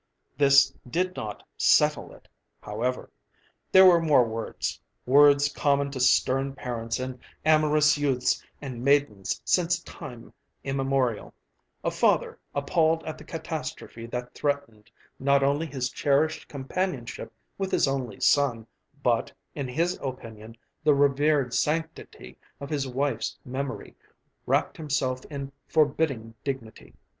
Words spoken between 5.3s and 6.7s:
common to stern